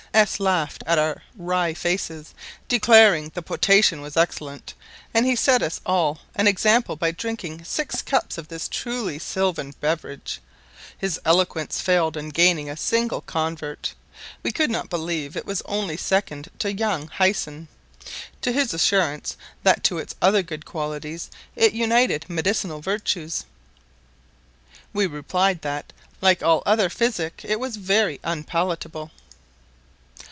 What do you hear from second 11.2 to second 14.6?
eloquence failed in gaining a single convert; we